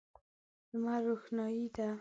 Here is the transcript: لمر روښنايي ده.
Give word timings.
لمر 0.73 0.99
روښنايي 1.07 1.61
ده. 1.75 1.87